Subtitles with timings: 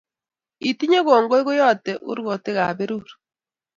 [0.69, 3.07] Itinye kongoi ko yatei kurkotikap berur